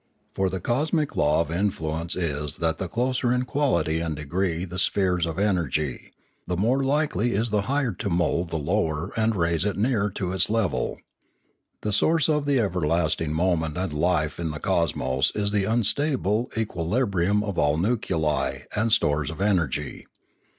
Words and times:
For 0.33 0.49
the 0.49 0.59
cosmic 0.59 1.15
law 1.15 1.41
of 1.41 1.51
influence 1.51 2.15
is 2.15 2.57
that 2.57 2.79
the 2.79 2.87
closer 2.87 3.31
in 3.31 3.45
quality 3.45 3.99
and 3.99 4.15
degree 4.15 4.65
the 4.65 4.79
spheres 4.79 5.27
of 5.27 5.37
energy, 5.37 6.11
the 6.47 6.57
more 6.57 6.83
likely 6.83 7.33
is 7.35 7.51
the 7.51 7.61
higher 7.69 7.91
to 7.91 8.09
mould 8.09 8.49
the 8.49 8.57
lower 8.57 9.11
and 9.15 9.35
raise 9.35 9.63
it 9.63 9.77
near 9.77 10.09
to 10.09 10.31
its 10.31 10.49
level. 10.49 10.97
The 11.81 11.91
source 11.91 12.27
of 12.29 12.47
the 12.47 12.59
everlasting 12.59 13.31
movement 13.35 13.77
and 13.77 13.93
life 13.93 14.39
in 14.39 14.49
the 14.49 14.59
cosmos 14.59 15.33
is 15.35 15.51
the 15.51 15.65
unstable 15.65 16.49
equi 16.55 16.81
librium 16.83 17.43
of 17.43 17.59
all 17.59 17.77
nuclei 17.77 18.61
and 18.75 18.91
stores 18.91 19.29
of 19.29 19.39
energy. 19.39 20.07